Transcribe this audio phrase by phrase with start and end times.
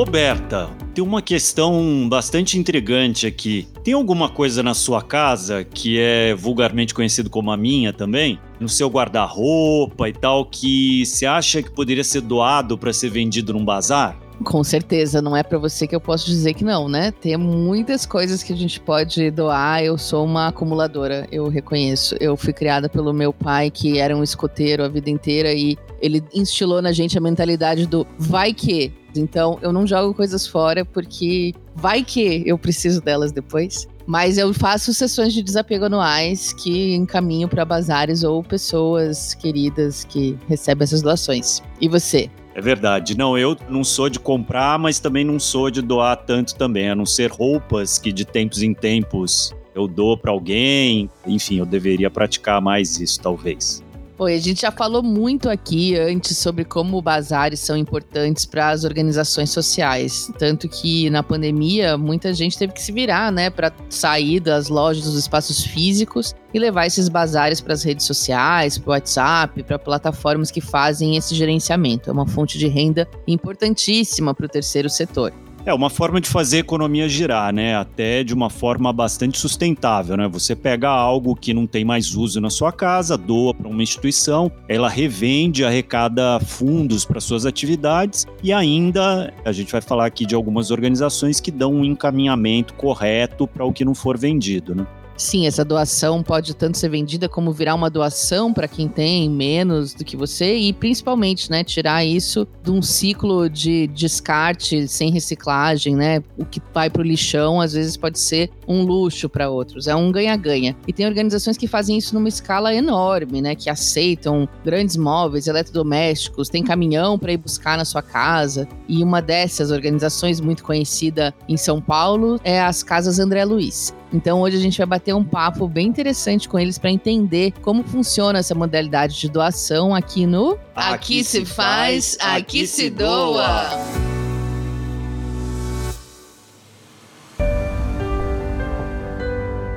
[0.00, 3.68] Roberta, tem uma questão bastante intrigante aqui.
[3.84, 8.40] Tem alguma coisa na sua casa que é vulgarmente conhecido como a minha também?
[8.58, 13.52] No seu guarda-roupa e tal, que você acha que poderia ser doado para ser vendido
[13.52, 14.18] num bazar?
[14.42, 17.10] Com certeza, não é para você que eu posso dizer que não, né?
[17.10, 19.84] Tem muitas coisas que a gente pode doar.
[19.84, 22.16] Eu sou uma acumuladora, eu reconheço.
[22.18, 26.24] Eu fui criada pelo meu pai, que era um escoteiro a vida inteira, e ele
[26.32, 28.92] instilou na gente a mentalidade do vai que.
[29.14, 33.86] Então, eu não jogo coisas fora porque vai que eu preciso delas depois.
[34.06, 40.36] Mas eu faço sessões de desapego anuais que encaminho para bazares ou pessoas queridas que
[40.48, 41.62] recebem essas doações.
[41.80, 42.30] E você?
[42.54, 43.16] É verdade.
[43.16, 46.94] Não, eu não sou de comprar, mas também não sou de doar tanto também, a
[46.94, 51.08] não ser roupas que de tempos em tempos eu dou para alguém.
[51.26, 53.84] Enfim, eu deveria praticar mais isso, talvez.
[54.22, 58.84] Oi, a gente já falou muito aqui antes sobre como bazares são importantes para as
[58.84, 60.30] organizações sociais.
[60.38, 65.04] Tanto que na pandemia muita gente teve que se virar, né, para sair das lojas,
[65.04, 69.78] dos espaços físicos e levar esses bazares para as redes sociais, para o WhatsApp, para
[69.78, 72.10] plataformas que fazem esse gerenciamento.
[72.10, 75.32] É uma fonte de renda importantíssima para o terceiro setor.
[75.66, 77.76] É uma forma de fazer a economia girar, né?
[77.76, 80.26] Até de uma forma bastante sustentável, né?
[80.26, 84.50] Você pega algo que não tem mais uso na sua casa, doa para uma instituição,
[84.66, 90.34] ela revende, arrecada fundos para suas atividades e ainda a gente vai falar aqui de
[90.34, 94.86] algumas organizações que dão um encaminhamento correto para o que não for vendido, né?
[95.20, 99.92] Sim, essa doação pode tanto ser vendida como virar uma doação para quem tem menos
[99.92, 105.94] do que você e principalmente, né, tirar isso de um ciclo de descarte sem reciclagem,
[105.94, 106.22] né?
[106.38, 109.94] O que vai para o lixão às vezes pode ser um luxo para outros, é
[109.94, 110.74] um ganha-ganha.
[110.88, 116.48] E tem organizações que fazem isso numa escala enorme, né, que aceitam grandes móveis, eletrodomésticos,
[116.48, 118.66] tem caminhão para ir buscar na sua casa.
[118.88, 123.92] E uma dessas organizações muito conhecida em São Paulo é as Casas André Luiz.
[124.12, 127.84] Então hoje a gente vai bater um papo bem interessante com eles para entender como
[127.84, 133.68] funciona essa modalidade de doação aqui no Aqui, aqui se faz, aqui se doa.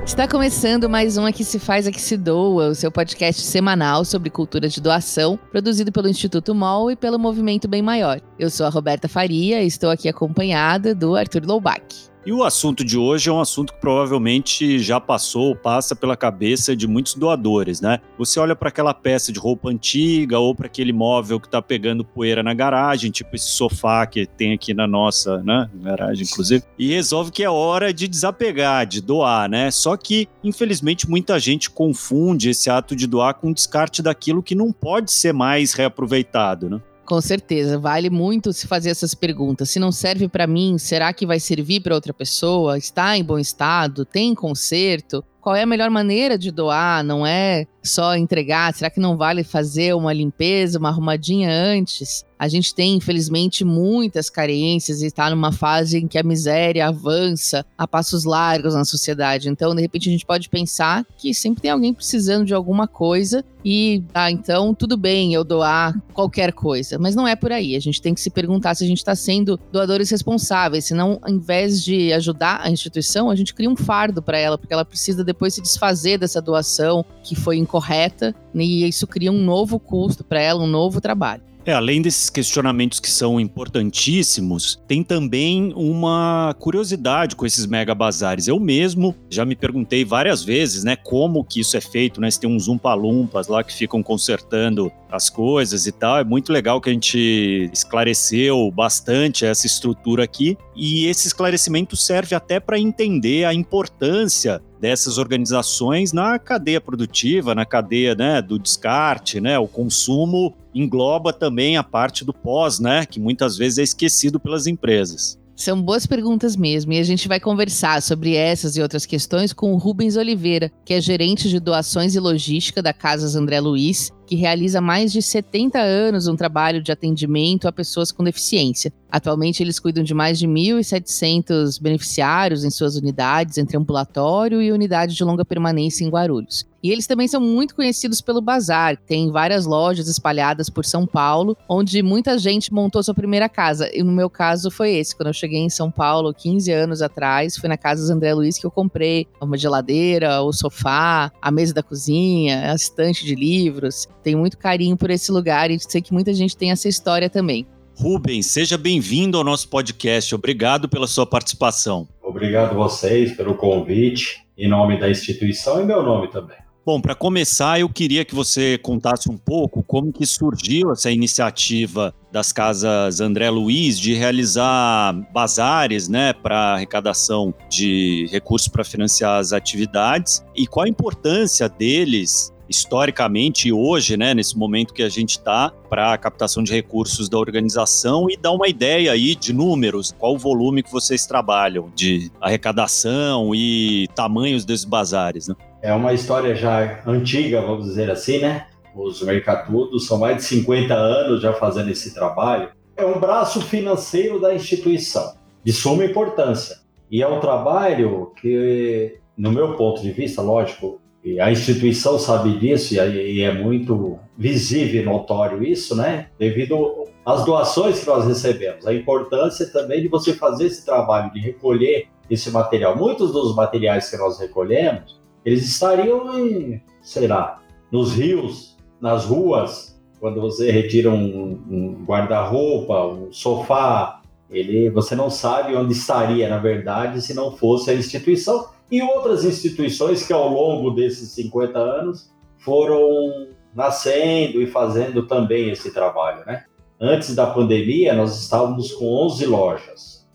[0.03, 4.29] Está começando mais um Aqui Se Faz, Aqui Se Doa, o seu podcast semanal sobre
[4.29, 8.21] cultura de doação, produzido pelo Instituto MOL e pelo Movimento Bem Maior.
[8.37, 12.12] Eu sou a Roberta Faria e estou aqui acompanhada do Arthur Loubach.
[12.25, 16.15] E o assunto de hoje é um assunto que provavelmente já passou ou passa pela
[16.15, 17.99] cabeça de muitos doadores, né?
[18.17, 22.05] Você olha para aquela peça de roupa antiga ou para aquele móvel que está pegando
[22.05, 26.93] poeira na garagem, tipo esse sofá que tem aqui na nossa né, garagem, inclusive, e
[26.93, 29.69] resolve que é hora de desapegar, de doar, né?
[29.69, 34.55] Só que, infelizmente, muita gente confunde esse ato de doar com o descarte daquilo que
[34.55, 36.81] não pode ser mais reaproveitado, né?
[37.05, 39.69] Com certeza, vale muito se fazer essas perguntas.
[39.69, 42.77] Se não serve para mim, será que vai servir para outra pessoa?
[42.77, 44.05] Está em bom estado?
[44.05, 45.23] Tem conserto?
[45.41, 47.03] Qual é a melhor maneira de doar?
[47.03, 48.73] Não é só entregar?
[48.73, 52.25] Será que não vale fazer uma limpeza, uma arrumadinha antes?
[52.43, 57.65] A gente tem, infelizmente, muitas carências e está numa fase em que a miséria avança
[57.77, 59.47] a passos largos na sociedade.
[59.47, 63.45] Então, de repente, a gente pode pensar que sempre tem alguém precisando de alguma coisa
[63.65, 66.99] e, ah, então, tudo bem eu doar qualquer coisa.
[66.99, 67.75] Mas não é por aí.
[67.75, 70.85] A gente tem que se perguntar se a gente está sendo doadores responsáveis.
[70.85, 74.73] Senão, ao invés de ajudar a instituição, a gente cria um fardo para ela, porque
[74.73, 79.79] ela precisa depois se desfazer dessa doação que foi incorreta e isso cria um novo
[79.79, 81.41] custo para ela, um novo trabalho.
[81.65, 88.49] É, além desses questionamentos que são importantíssimos, tem também uma curiosidade com esses mega bazares.
[88.49, 92.29] Eu mesmo já me perguntei várias vezes, né, como que isso é feito, né?
[92.29, 96.17] Se tem uns umpalumpas lá que ficam consertando as coisas e tal.
[96.17, 102.35] É muito legal que a gente esclareceu bastante essa estrutura aqui e esse esclarecimento serve
[102.35, 109.39] até para entender a importância dessas organizações na cadeia produtiva, na cadeia né, do descarte,
[109.39, 114.41] né, o consumo engloba também a parte do pós, né, que muitas vezes é esquecido
[114.41, 115.39] pelas empresas.
[115.55, 119.71] São boas perguntas mesmo, e a gente vai conversar sobre essas e outras questões com
[119.71, 124.35] o Rubens Oliveira, que é gerente de doações e logística da Casas André Luiz, que
[124.35, 128.91] realiza mais de 70 anos um trabalho de atendimento a pessoas com deficiência.
[129.11, 135.15] Atualmente, eles cuidam de mais de 1.700 beneficiários em suas unidades, entre ambulatório e unidade
[135.15, 136.65] de longa permanência em Guarulhos.
[136.83, 138.97] E eles também são muito conhecidos pelo bazar.
[138.97, 143.89] Tem várias lojas espalhadas por São Paulo, onde muita gente montou sua primeira casa.
[143.93, 145.15] E no meu caso foi esse.
[145.15, 148.57] Quando eu cheguei em São Paulo, 15 anos atrás, foi na casa do André Luiz
[148.57, 154.05] que eu comprei uma geladeira, o sofá, a mesa da cozinha, a estante de livros.
[154.21, 157.65] Tenho muito carinho por esse lugar e sei que muita gente tem essa história também.
[157.95, 160.35] Rubens, seja bem-vindo ao nosso podcast.
[160.35, 162.09] Obrigado pela sua participação.
[162.21, 166.62] Obrigado a vocês pelo convite, em nome da instituição e meu nome também.
[166.85, 172.13] Bom, para começar, eu queria que você contasse um pouco como que surgiu essa iniciativa
[172.29, 179.53] das casas André Luiz de realizar bazares, né, para arrecadação de recursos para financiar as
[179.53, 185.37] atividades e qual a importância deles historicamente e hoje, né, nesse momento que a gente
[185.37, 190.13] está, para a captação de recursos da organização e dar uma ideia aí de números,
[190.19, 195.55] qual o volume que vocês trabalham de arrecadação e tamanhos desses bazares, né?
[195.83, 198.67] É uma história já antiga, vamos dizer assim, né?
[198.95, 202.69] Os Mercatudos são mais de 50 anos já fazendo esse trabalho.
[202.95, 206.77] É um braço financeiro da instituição, de suma importância.
[207.11, 211.01] E é um trabalho que, no meu ponto de vista, lógico,
[211.41, 216.27] a instituição sabe disso e é muito visível e notório isso, né?
[216.39, 221.41] Devido às doações que nós recebemos, a importância também de você fazer esse trabalho de
[221.41, 222.95] recolher esse material.
[222.95, 227.61] Muitos dos materiais que nós recolhemos, eles estariam em, sei lá,
[227.91, 235.29] nos rios, nas ruas, quando você retira um, um guarda-roupa, um sofá, ele, você não
[235.29, 240.47] sabe onde estaria, na verdade, se não fosse a instituição e outras instituições que ao
[240.47, 246.65] longo desses 50 anos foram nascendo e fazendo também esse trabalho, né?
[247.01, 250.27] Antes da pandemia, nós estávamos com 11 lojas.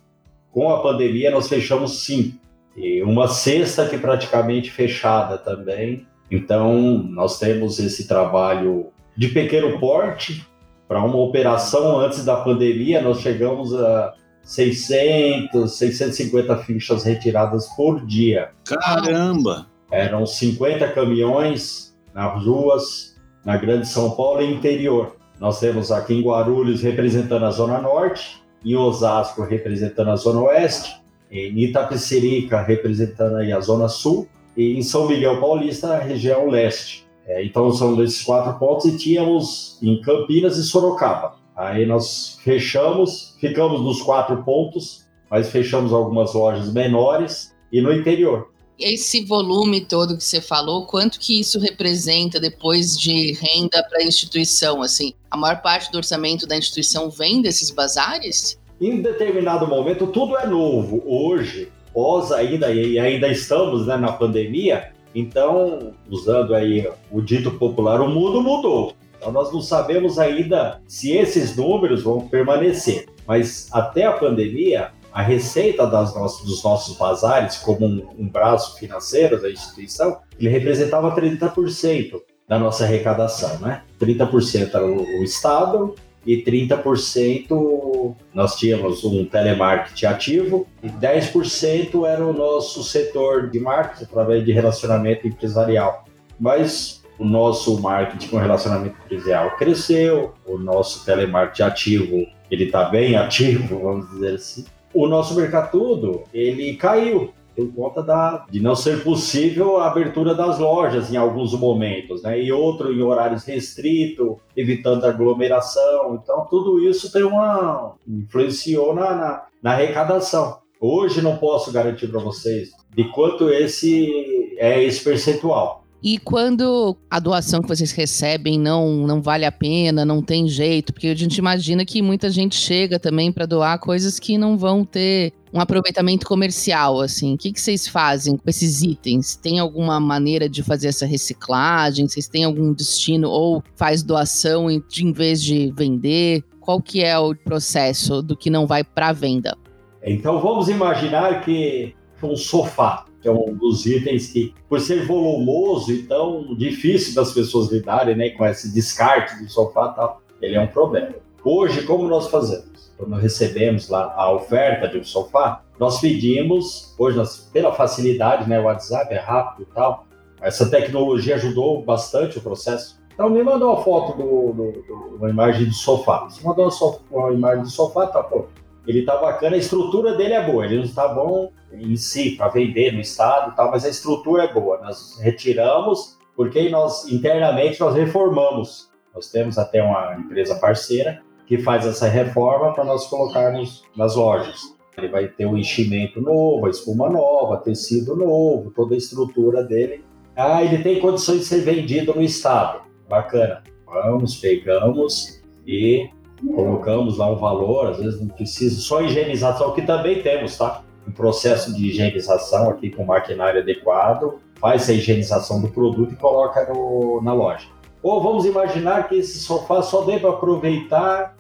[0.50, 2.36] Com a pandemia, nós fechamos cinco.
[2.78, 6.06] E uma sexta que praticamente fechada também.
[6.30, 10.46] Então, nós temos esse trabalho de pequeno porte.
[10.86, 18.50] Para uma operação antes da pandemia, nós chegamos a 600, 650 fichas retiradas por dia.
[18.64, 19.66] Caramba!
[19.90, 25.16] Eram 50 caminhões nas ruas, na Grande São Paulo e interior.
[25.40, 31.00] Nós temos aqui em Guarulhos representando a Zona Norte, em Osasco representando a Zona Oeste,
[31.30, 37.06] em Itapecerica representando aí a Zona Sul e em São Miguel Paulista a região leste.
[37.26, 41.36] É, então são esses quatro pontos e tínhamos em Campinas e Sorocaba.
[41.54, 48.48] Aí nós fechamos, ficamos nos quatro pontos, mas fechamos algumas lojas menores e no interior.
[48.78, 54.04] Esse volume todo que você falou, quanto que isso representa depois de renda para a
[54.04, 54.80] instituição?
[54.82, 58.58] Assim, a maior parte do orçamento da instituição vem desses bazares?
[58.80, 61.02] Em determinado momento, tudo é novo.
[61.04, 68.00] Hoje, pós ainda, e ainda estamos né, na pandemia, então, usando aí o dito popular,
[68.00, 68.92] o mundo mudou.
[69.16, 73.06] Então nós não sabemos ainda se esses números vão permanecer.
[73.26, 78.78] Mas até a pandemia, a receita das nossas, dos nossos bazares, como um, um braço
[78.78, 83.82] financeiro da instituição, ele representava 30% da nossa arrecadação, né?
[84.00, 85.94] 30% era o, o Estado
[86.26, 94.04] e 30% nós tínhamos um telemarketing ativo e 10% era o nosso setor de marketing
[94.04, 96.04] através de relacionamento empresarial.
[96.38, 103.16] Mas o nosso marketing com relacionamento empresarial cresceu, o nosso telemarketing ativo, ele está bem
[103.16, 104.64] ativo, vamos dizer assim.
[104.94, 110.60] O nosso mercado ele caiu por conta da, de não ser possível a abertura das
[110.60, 112.40] lojas em alguns momentos, né?
[112.40, 116.20] E outro em horários restritos, evitando aglomeração.
[116.22, 120.58] Então, tudo isso tem uma influenciou na, na, na arrecadação.
[120.80, 125.82] Hoje não posso garantir para vocês de quanto esse é esse percentual.
[126.02, 130.92] E quando a doação que vocês recebem não, não vale a pena, não tem jeito,
[130.92, 134.84] porque a gente imagina que muita gente chega também para doar coisas que não vão
[134.84, 137.34] ter um aproveitamento comercial, assim.
[137.34, 139.34] O que, que vocês fazem com esses itens?
[139.34, 142.06] Tem alguma maneira de fazer essa reciclagem?
[142.06, 146.44] Vocês têm algum destino ou faz doação em, em vez de vender?
[146.60, 149.56] Qual que é o processo do que não vai para venda?
[150.04, 156.02] Então vamos imaginar que um sofá é um dos itens que, por ser volumoso e
[156.04, 160.66] tão difícil das pessoas lidarem né, com esse descarte do sofá tal, ele é um
[160.66, 161.14] problema.
[161.44, 162.92] Hoje, como nós fazemos?
[162.96, 168.58] Quando recebemos lá a oferta de um sofá, nós pedimos, hoje nós, pela facilidade, né,
[168.58, 170.06] o WhatsApp é rápido e tal,
[170.40, 172.98] essa tecnologia ajudou bastante o processo.
[173.14, 176.24] Então me mandou uma foto do, do, do uma imagem do sofá.
[176.24, 178.46] Você mandou uma, uma imagem do sofá, tá pô,
[178.86, 182.48] ele tá bacana, a estrutura dele é boa, ele não está bom em si para
[182.48, 184.78] vender no estado, tal, mas a estrutura é boa.
[184.78, 188.88] Nós retiramos porque nós internamente nós reformamos.
[189.14, 194.60] Nós temos até uma empresa parceira que faz essa reforma para nós colocarmos nas lojas.
[194.96, 200.04] Ele vai ter um enchimento novo, a espuma nova, tecido novo, toda a estrutura dele.
[200.36, 202.82] Ah, ele tem condições de ser vendido no estado.
[203.08, 203.62] Bacana.
[203.86, 206.10] Vamos, pegamos e
[206.54, 210.84] colocamos lá um valor, às vezes não precisa, só higienização, que também temos, tá?
[211.08, 216.70] Um processo de higienização aqui com maquinário adequado, faz a higienização do produto e coloca
[216.72, 217.66] no, na loja.
[218.02, 221.36] Ou vamos imaginar que esse sofá só dê para aproveitar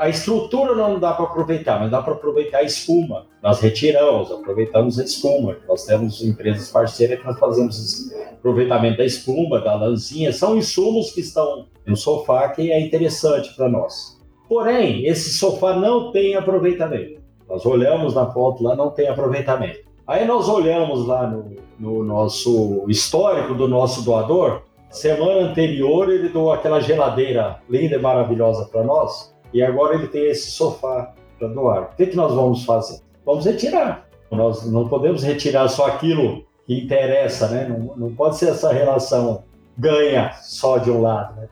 [0.00, 3.26] a estrutura não dá para aproveitar, mas dá para aproveitar a espuma.
[3.42, 5.56] Nós retiramos, aproveitamos a espuma.
[5.68, 10.32] Nós temos empresas parceiras que nós fazemos aproveitamento da espuma, da lãzinha.
[10.32, 14.18] São insumos que estão no sofá que é interessante para nós.
[14.48, 17.17] Porém, esse sofá não tem aproveitamento.
[17.48, 19.80] Nós olhamos na foto lá, não tem aproveitamento.
[20.06, 24.62] Aí nós olhamos lá no, no nosso histórico do nosso doador.
[24.90, 30.26] Semana anterior ele doou aquela geladeira linda e maravilhosa para nós e agora ele tem
[30.26, 31.90] esse sofá para doar.
[31.92, 33.00] O que, que nós vamos fazer?
[33.24, 34.06] Vamos retirar.
[34.30, 37.66] Nós não podemos retirar só aquilo que interessa, né?
[37.68, 39.42] Não, não pode ser essa relação
[39.76, 41.48] ganha só de um lado, né?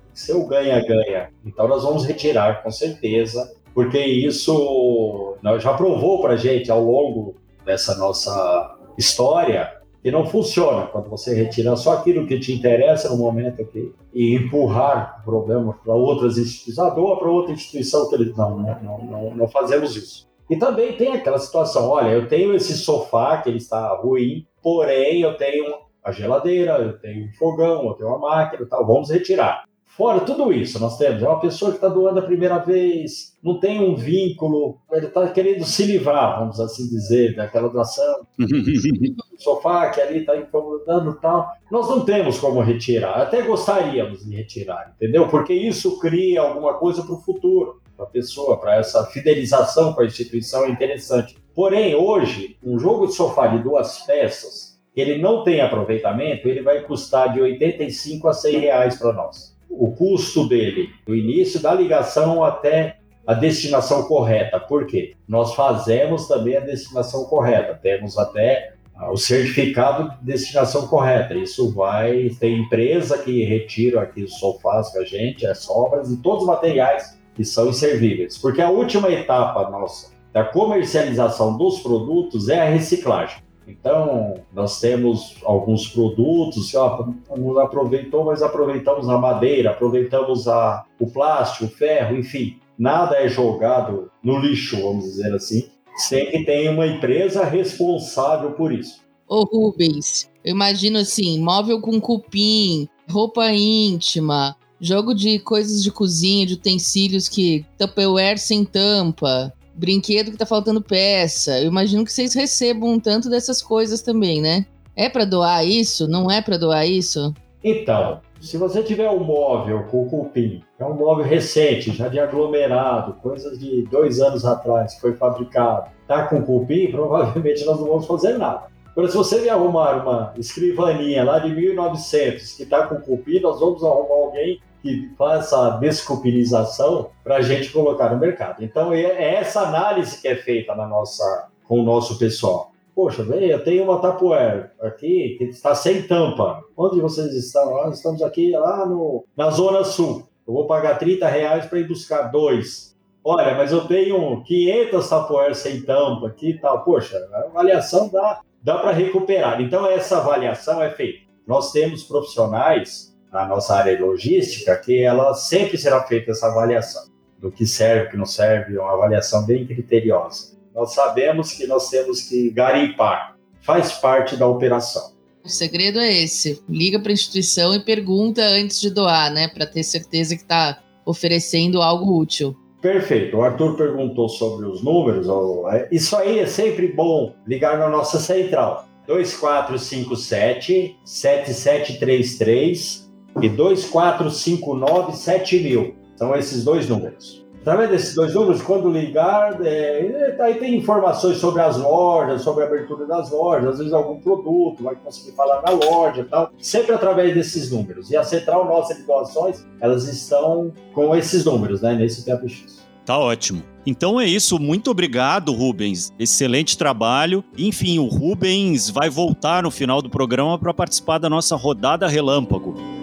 [0.48, 1.30] Ganha-ganha.
[1.44, 7.94] Então nós vamos retirar, com certeza, porque isso já provou para gente ao longo dessa
[7.98, 9.70] nossa história
[10.02, 14.34] que não funciona quando você retira só aquilo que te interessa no momento aqui e
[14.34, 19.48] empurrar o problema para outras instituições, doa para outra instituição que não, não, não, não
[19.48, 20.26] fazemos isso.
[20.48, 25.20] E também tem aquela situação, olha, eu tenho esse sofá que ele está ruim, porém
[25.20, 29.64] eu tenho a geladeira, eu tenho um fogão, eu tenho uma máquina, tal, vamos retirar.
[29.96, 33.58] Fora tudo isso, nós temos é uma pessoa que está doando a primeira vez, não
[33.58, 38.26] tem um vínculo, ele está querendo se livrar, vamos assim dizer, daquela doação.
[39.38, 41.50] sofá que ali está incomodando e tal.
[41.70, 45.28] Nós não temos como retirar, até gostaríamos de retirar, entendeu?
[45.28, 50.02] Porque isso cria alguma coisa para o futuro, para a pessoa, para essa fidelização com
[50.02, 51.38] a instituição é interessante.
[51.54, 56.82] Porém, hoje, um jogo de sofá de duas peças, ele não tem aproveitamento, ele vai
[56.82, 62.42] custar de 85 a 100 reais para nós o custo dele, do início da ligação
[62.42, 64.60] até a destinação correta.
[64.60, 65.14] Por quê?
[65.28, 71.34] Nós fazemos também a destinação correta, temos até ah, o certificado de destinação correta.
[71.34, 76.16] Isso vai tem empresa que retira aqui os sofás com a gente, as sobras e
[76.18, 78.38] todos os materiais que são inservíveis.
[78.38, 83.45] Porque a última etapa nossa da comercialização dos produtos é a reciclagem.
[83.66, 91.10] Então, nós temos alguns produtos, ó, não aproveitou, mas aproveitamos a madeira, aproveitamos a, o
[91.10, 92.58] plástico, o ferro, enfim.
[92.78, 98.72] Nada é jogado no lixo, vamos dizer assim, sem que tenha uma empresa responsável por
[98.72, 99.04] isso.
[99.28, 106.46] Ô Rubens, eu imagino assim, móvel com cupim, roupa íntima, jogo de coisas de cozinha,
[106.46, 111.60] de utensílios que Tupperware sem tampa, brinquedo que tá faltando peça.
[111.60, 114.66] Eu imagino que vocês recebam um tanto dessas coisas também, né?
[114.96, 116.08] É para doar isso?
[116.08, 117.34] Não é para doar isso?
[117.62, 123.14] Então, se você tiver um móvel com cupim, é um móvel recente, já de aglomerado,
[123.14, 128.38] coisas de dois anos atrás foi fabricado, tá com cupim, provavelmente nós não vamos fazer
[128.38, 128.66] nada.
[128.92, 133.60] Agora, se você me arrumar uma escrivaninha lá de 1900 que está com cupim, nós
[133.60, 138.64] vamos arrumar alguém que faz essa desculpinização para a gente colocar no mercado.
[138.64, 142.72] Então é, é essa análise que é feita na nossa, com o nosso pessoal.
[142.94, 146.62] Poxa, bem, eu tenho uma Tupperware aqui que está sem tampa.
[146.74, 147.70] Onde vocês estão?
[147.74, 150.26] Nós estamos aqui lá no, na Zona Sul.
[150.48, 152.96] Eu vou pagar 30 reais para ir buscar dois.
[153.22, 156.84] Olha, mas eu tenho 500 Tupperware sem tampa aqui e tal.
[156.84, 159.60] Poxa, a avaliação dá, dá para recuperar.
[159.60, 161.26] Então, essa avaliação é feita.
[161.46, 167.02] Nós temos profissionais na nossa área logística, que ela sempre será feita essa avaliação
[167.38, 170.56] do que serve, o que não serve, uma avaliação bem criteriosa.
[170.74, 175.14] Nós sabemos que nós temos que garimpar, faz parte da operação.
[175.44, 179.66] O segredo é esse: liga para a instituição e pergunta antes de doar, né, para
[179.66, 182.56] ter certeza que está oferecendo algo útil.
[182.80, 183.36] Perfeito.
[183.36, 185.26] O Arthur perguntou sobre os números.
[185.72, 188.88] É, isso aí é sempre bom ligar na nossa central.
[189.06, 193.05] 2457 7733
[193.42, 195.94] e 24597000.
[196.16, 197.46] São esses dois números.
[197.66, 202.68] Através desses dois números, quando ligar, é, aí tem informações sobre as lojas, sobre a
[202.68, 206.94] abertura das lojas, às vezes algum produto, vai conseguir falar na loja e tal, sempre
[206.94, 208.08] através desses números.
[208.08, 212.86] E a central nossa de doações, elas estão com esses números, né, nesse tempo X.
[213.04, 213.64] Tá ótimo.
[213.84, 216.12] Então é isso, muito obrigado, Rubens.
[216.20, 217.42] Excelente trabalho.
[217.58, 222.95] Enfim, o Rubens vai voltar no final do programa para participar da nossa rodada relâmpago.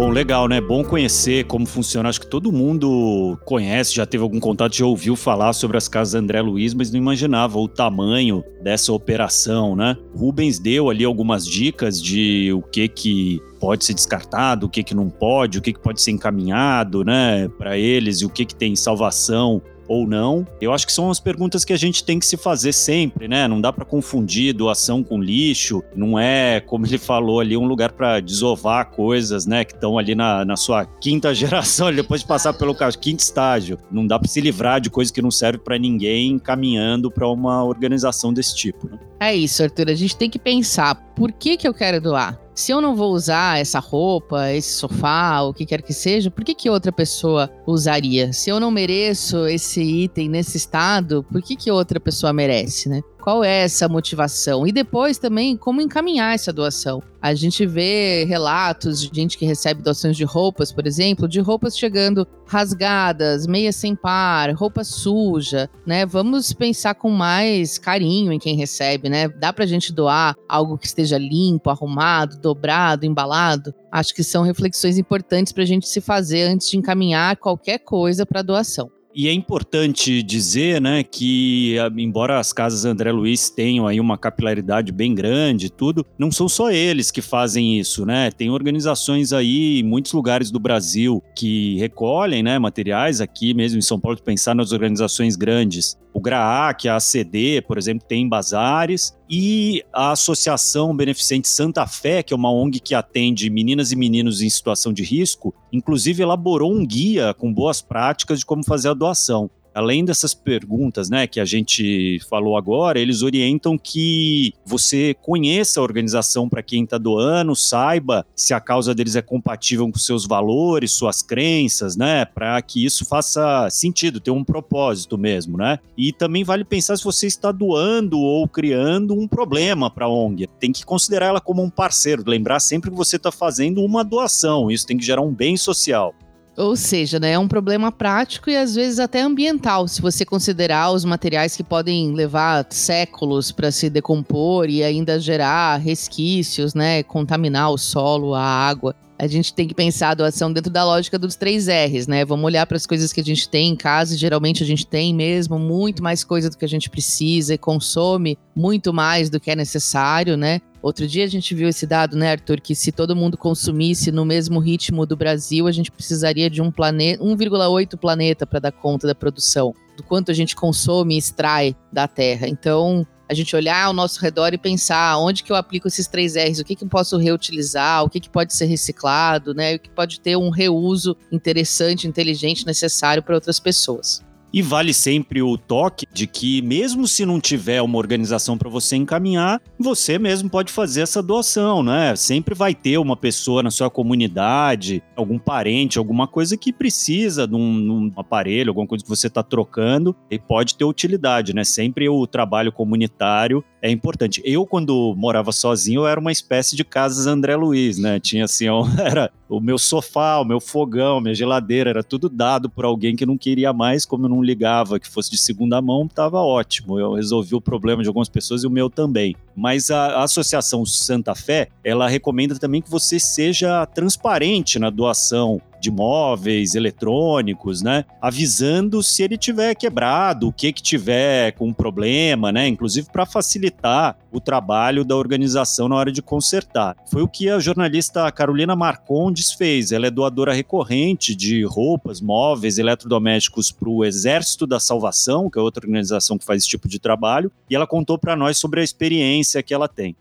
[0.00, 0.62] Bom, legal, né?
[0.62, 2.08] Bom conhecer como funciona.
[2.08, 6.14] Acho que todo mundo conhece, já teve algum contato, já ouviu falar sobre as casas
[6.14, 9.98] André Luiz, mas não imaginava o tamanho dessa operação, né?
[10.16, 14.94] Rubens deu ali algumas dicas de o que que pode ser descartado, o que que
[14.94, 18.54] não pode, o que que pode ser encaminhado, né, para eles e o que que
[18.54, 20.46] tem salvação ou não?
[20.60, 23.48] Eu acho que são as perguntas que a gente tem que se fazer sempre, né?
[23.48, 27.90] Não dá para confundir doação com lixo, não é, como ele falou ali, um lugar
[27.90, 32.52] para desovar coisas, né, que estão ali na, na sua quinta geração, depois de passar
[32.52, 33.78] pelo quinto estágio.
[33.90, 37.64] Não dá para se livrar de coisas que não servem para ninguém caminhando para uma
[37.64, 38.96] organização desse tipo, né?
[39.18, 39.90] É isso, Arthur.
[39.90, 42.40] A gente tem que pensar por que, que eu quero doar?
[42.60, 46.44] Se eu não vou usar essa roupa, esse sofá, o que quer que seja, por
[46.44, 48.34] que, que outra pessoa usaria?
[48.34, 53.00] Se eu não mereço esse item nesse estado, por que, que outra pessoa merece, né?
[53.20, 54.66] Qual é essa motivação?
[54.66, 57.02] E depois também como encaminhar essa doação.
[57.20, 61.76] A gente vê relatos de gente que recebe doações de roupas, por exemplo, de roupas
[61.76, 66.06] chegando rasgadas, meia sem par, roupa suja, né?
[66.06, 69.28] Vamos pensar com mais carinho em quem recebe, né?
[69.28, 73.74] Dá pra gente doar algo que esteja limpo, arrumado, dobrado, embalado?
[73.92, 78.24] Acho que são reflexões importantes para a gente se fazer antes de encaminhar qualquer coisa
[78.24, 78.90] para doação.
[79.12, 84.92] E é importante dizer, né, que embora as casas André Luiz tenham aí uma capilaridade
[84.92, 88.30] bem grande e tudo, não são só eles que fazem isso, né?
[88.30, 93.82] Tem organizações aí em muitos lugares do Brasil que recolhem, né, materiais aqui mesmo em
[93.82, 95.98] São Paulo, pensar nas organizações grandes.
[96.12, 102.34] O GRAAC, a ACD, por exemplo, tem bazares e a Associação Beneficente Santa Fé, que
[102.34, 106.84] é uma ONG que atende meninas e meninos em situação de risco, inclusive elaborou um
[106.84, 111.44] guia com boas práticas de como fazer a doação além dessas perguntas, né, que a
[111.44, 118.26] gente falou agora, eles orientam que você conheça a organização para quem está doando, saiba
[118.34, 123.04] se a causa deles é compatível com seus valores, suas crenças, né, para que isso
[123.04, 125.78] faça sentido, ter um propósito mesmo, né?
[125.96, 130.48] E também vale pensar se você está doando ou criando um problema para a ONG.
[130.58, 134.70] Tem que considerar ela como um parceiro, lembrar sempre que você está fazendo uma doação,
[134.70, 136.14] isso tem que gerar um bem social.
[136.56, 140.90] Ou seja, né, é um problema prático e às vezes até ambiental, se você considerar
[140.90, 147.70] os materiais que podem levar séculos para se decompor e ainda gerar resquícios, né, contaminar
[147.70, 148.94] o solo, a água.
[149.20, 152.24] A gente tem que pensar a doação dentro da lógica dos três R's, né?
[152.24, 155.14] Vamos olhar para as coisas que a gente tem em casa, geralmente a gente tem
[155.14, 159.50] mesmo muito mais coisa do que a gente precisa e consome muito mais do que
[159.50, 160.62] é necessário, né?
[160.80, 164.24] Outro dia a gente viu esse dado, né, Arthur, que se todo mundo consumisse no
[164.24, 169.06] mesmo ritmo do Brasil, a gente precisaria de um planeta, 1,8 planeta para dar conta
[169.06, 172.48] da produção, do quanto a gente consome e extrai da Terra.
[172.48, 176.34] Então, a gente olhar ao nosso redor e pensar onde que eu aplico esses três
[176.34, 179.78] R's, o que que eu posso reutilizar, o que que pode ser reciclado, né, o
[179.78, 184.20] que pode ter um reuso interessante, inteligente, necessário para outras pessoas.
[184.52, 188.96] E vale sempre o toque de que, mesmo se não tiver uma organização para você
[188.96, 192.16] encaminhar, você mesmo pode fazer essa doação, né?
[192.16, 197.54] Sempre vai ter uma pessoa na sua comunidade, algum parente, alguma coisa que precisa de
[197.54, 201.62] um, um aparelho, alguma coisa que você está trocando e pode ter utilidade, né?
[201.62, 204.42] Sempre o trabalho comunitário é importante.
[204.44, 208.18] Eu, quando morava sozinho, eu era uma espécie de casas André Luiz, né?
[208.18, 208.66] Tinha assim,
[208.98, 213.26] era o meu sofá, o meu fogão, minha geladeira, era tudo dado por alguém que
[213.26, 216.98] não queria mais, como eu não ligava que fosse de segunda mão, estava ótimo.
[216.98, 219.34] Eu resolvi o problema de algumas pessoas e o meu também.
[219.60, 225.90] Mas a, Associação Santa Fé, ela recomenda também que você seja transparente na doação de
[225.90, 228.04] móveis, eletrônicos, né?
[228.20, 232.68] Avisando se ele tiver quebrado, o que que tiver com problema, né?
[232.68, 236.96] Inclusive para facilitar o trabalho da organização na hora de consertar.
[237.10, 239.90] Foi o que a jornalista Carolina Marcondes fez.
[239.90, 245.62] Ela é doadora recorrente de roupas, móveis, eletrodomésticos para o Exército da Salvação, que é
[245.62, 248.84] outra organização que faz esse tipo de trabalho, e ela contou para nós sobre a
[248.84, 250.16] experiência que ela tem.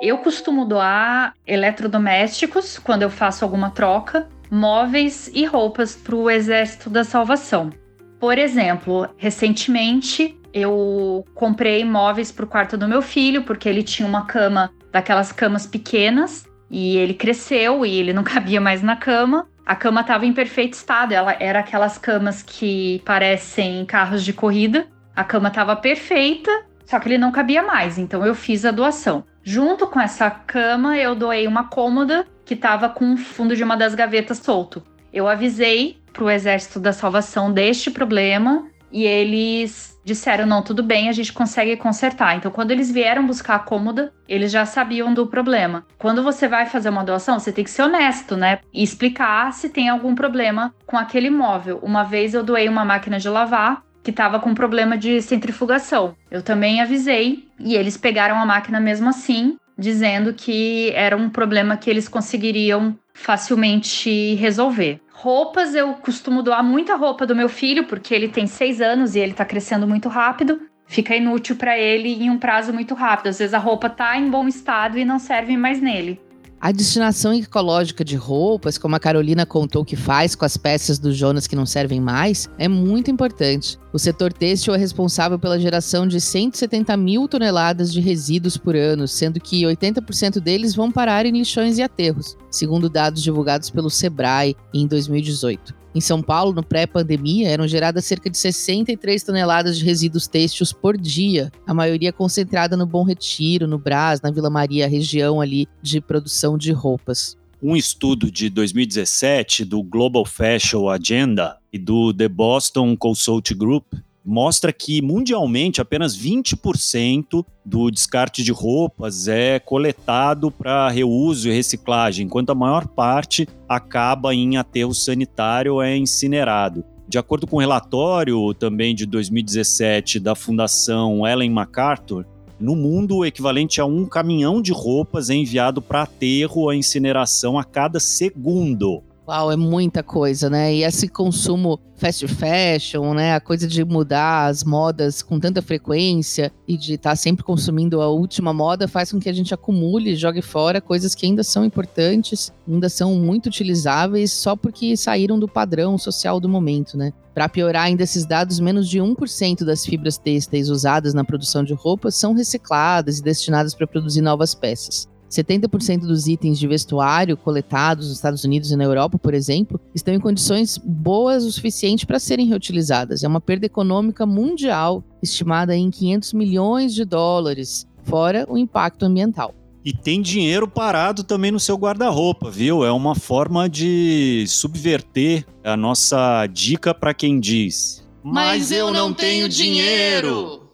[0.00, 6.88] Eu costumo doar eletrodomésticos quando eu faço alguma troca móveis e roupas para o Exército
[6.88, 7.70] da Salvação.
[8.18, 14.08] Por exemplo, recentemente eu comprei móveis para o quarto do meu filho, porque ele tinha
[14.08, 19.48] uma cama daquelas camas pequenas e ele cresceu e ele não cabia mais na cama.
[19.64, 24.86] A cama estava em perfeito estado, ela era aquelas camas que parecem carros de corrida.
[25.14, 26.50] A cama estava perfeita,
[26.88, 29.22] só que ele não cabia mais, então eu fiz a doação.
[29.42, 33.76] Junto com essa cama, eu doei uma cômoda que estava com o fundo de uma
[33.76, 34.82] das gavetas solto.
[35.12, 41.10] Eu avisei para o Exército da Salvação deste problema e eles disseram: não, tudo bem,
[41.10, 42.36] a gente consegue consertar.
[42.36, 45.84] Então, quando eles vieram buscar a cômoda, eles já sabiam do problema.
[45.98, 48.60] Quando você vai fazer uma doação, você tem que ser honesto, né?
[48.72, 51.80] E explicar se tem algum problema com aquele móvel.
[51.82, 56.14] Uma vez eu doei uma máquina de lavar que estava com problema de centrifugação.
[56.30, 61.76] Eu também avisei e eles pegaram a máquina mesmo assim, dizendo que era um problema
[61.76, 65.00] que eles conseguiriam facilmente resolver.
[65.12, 69.18] Roupas, eu costumo doar muita roupa do meu filho, porque ele tem seis anos e
[69.18, 70.60] ele tá crescendo muito rápido.
[70.86, 73.28] Fica inútil para ele em um prazo muito rápido.
[73.28, 76.20] Às vezes a roupa tá em bom estado e não serve mais nele.
[76.60, 81.12] A destinação ecológica de roupas, como a Carolina contou que faz com as peças do
[81.12, 83.78] Jonas que não servem mais, é muito importante.
[83.92, 89.06] O setor têxtil é responsável pela geração de 170 mil toneladas de resíduos por ano,
[89.06, 94.56] sendo que 80% deles vão parar em lixões e aterros, segundo dados divulgados pelo Sebrae
[94.74, 95.77] em 2018.
[95.94, 100.96] Em São Paulo, no pré-pandemia, eram geradas cerca de 63 toneladas de resíduos têxteis por
[100.96, 106.00] dia, a maioria concentrada no Bom Retiro, no Brás, na Vila Maria, região ali de
[106.00, 107.36] produção de roupas.
[107.60, 113.84] Um estudo de 2017 do Global Fashion Agenda e do The Boston Consult Group
[114.28, 122.26] mostra que mundialmente apenas 20% do descarte de roupas é coletado para reuso e reciclagem,
[122.26, 126.84] enquanto a maior parte acaba em aterro sanitário ou é incinerado.
[127.08, 132.26] De acordo com o um relatório também de 2017 da Fundação Ellen MacArthur,
[132.60, 137.58] no mundo, o equivalente a um caminhão de roupas é enviado para aterro ou incineração
[137.58, 139.02] a cada segundo.
[139.28, 140.74] Uau, é muita coisa, né?
[140.74, 143.34] E esse consumo fast fashion, né?
[143.34, 148.00] A coisa de mudar as modas com tanta frequência e de estar tá sempre consumindo
[148.00, 151.44] a última moda faz com que a gente acumule e jogue fora coisas que ainda
[151.44, 157.12] são importantes, ainda são muito utilizáveis só porque saíram do padrão social do momento, né?
[157.34, 161.74] Para piorar ainda esses dados, menos de 1% das fibras têxteis usadas na produção de
[161.74, 165.06] roupas são recicladas e destinadas para produzir novas peças.
[165.30, 170.14] 70% dos itens de vestuário coletados nos Estados Unidos e na Europa, por exemplo, estão
[170.14, 173.22] em condições boas o suficiente para serem reutilizadas.
[173.22, 179.54] É uma perda econômica mundial estimada em 500 milhões de dólares, fora o impacto ambiental.
[179.84, 182.84] E tem dinheiro parado também no seu guarda-roupa, viu?
[182.84, 189.48] É uma forma de subverter a nossa dica para quem diz: Mas eu não tenho
[189.48, 190.67] dinheiro.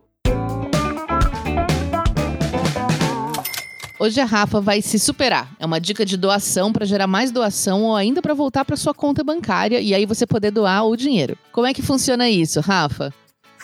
[4.04, 5.50] Hoje a Rafa vai se superar.
[5.58, 8.92] É uma dica de doação para gerar mais doação ou ainda para voltar para sua
[8.92, 11.38] conta bancária e aí você poder doar o dinheiro.
[11.50, 13.14] Como é que funciona isso, Rafa?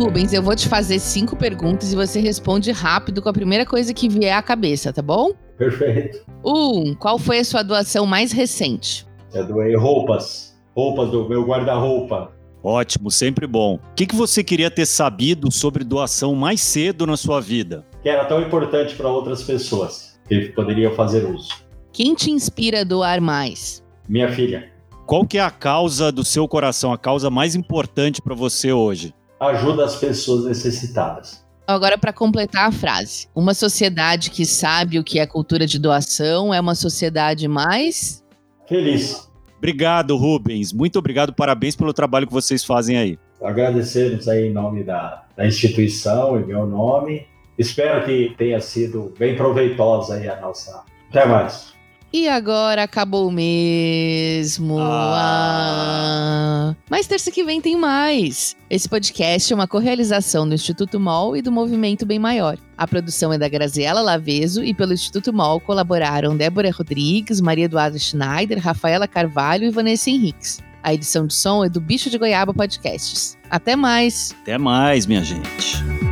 [0.00, 3.92] Rubens, eu vou te fazer cinco perguntas e você responde rápido com a primeira coisa
[3.92, 5.34] que vier à cabeça, tá bom?
[5.58, 6.24] Perfeito.
[6.42, 9.06] Um, qual foi a sua doação mais recente?
[9.34, 10.58] Eu doei roupas.
[10.74, 12.32] Roupas do meu guarda-roupa.
[12.64, 13.74] Ótimo, sempre bom.
[13.74, 17.84] O que, que você queria ter sabido sobre doação mais cedo na sua vida?
[18.02, 21.50] Que era tão importante para outras pessoas que poderiam fazer uso.
[21.92, 23.84] Quem te inspira a doar mais?
[24.08, 24.70] Minha filha.
[25.04, 29.12] Qual que é a causa do seu coração, a causa mais importante para você hoje?
[29.40, 31.42] Ajuda as pessoas necessitadas.
[31.66, 36.52] Agora, para completar a frase: uma sociedade que sabe o que é cultura de doação
[36.52, 38.24] é uma sociedade mais.
[38.68, 39.30] Feliz.
[39.56, 40.72] Obrigado, Rubens.
[40.72, 41.32] Muito obrigado.
[41.32, 43.18] Parabéns pelo trabalho que vocês fazem aí.
[43.42, 47.26] Agradecemos aí em nome da, da instituição, em meu nome.
[47.58, 50.82] Espero que tenha sido bem proveitosa aí a nossa.
[51.10, 51.74] Até mais.
[52.12, 54.78] E agora acabou mesmo.
[54.80, 56.70] Ah.
[56.70, 56.76] Ah.
[56.90, 58.56] Mas terça que vem tem mais.
[58.68, 62.58] Esse podcast é uma correalização do Instituto MOL e do Movimento Bem Maior.
[62.76, 67.98] A produção é da Graziela Laveso e pelo Instituto MOL colaboraram Débora Rodrigues, Maria Eduarda
[67.98, 70.58] Schneider, Rafaela Carvalho e Vanessa Henriques.
[70.82, 73.36] A edição de som é do Bicho de Goiaba Podcasts.
[73.50, 74.34] Até mais.
[74.42, 76.09] Até mais, minha gente.